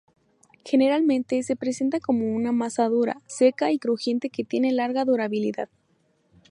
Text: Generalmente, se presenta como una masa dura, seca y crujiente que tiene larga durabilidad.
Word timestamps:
Generalmente, 0.65 1.43
se 1.43 1.55
presenta 1.55 1.99
como 1.99 2.33
una 2.33 2.51
masa 2.51 2.87
dura, 2.89 3.21
seca 3.27 3.71
y 3.71 3.77
crujiente 3.77 4.31
que 4.31 4.43
tiene 4.43 4.71
larga 4.71 5.05
durabilidad. 5.05 5.69